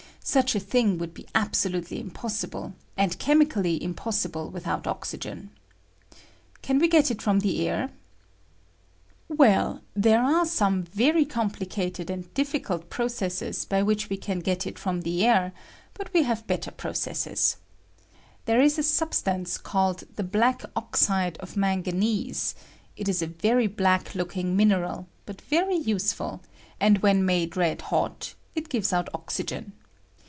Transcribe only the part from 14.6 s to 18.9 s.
it from the air; but we have better proceasea. There is a